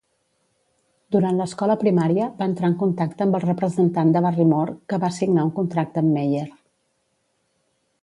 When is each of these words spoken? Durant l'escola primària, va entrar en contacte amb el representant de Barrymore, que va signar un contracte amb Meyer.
Durant 1.15 1.41
l'escola 1.41 1.75
primària, 1.83 2.31
va 2.39 2.47
entrar 2.53 2.71
en 2.73 2.77
contacte 2.81 3.27
amb 3.27 3.39
el 3.41 3.45
representant 3.51 4.17
de 4.17 4.25
Barrymore, 4.29 4.77
que 4.93 5.03
va 5.07 5.15
signar 5.21 5.49
un 5.51 5.57
contracte 5.63 6.05
amb 6.05 6.15
Meyer. 6.19 6.47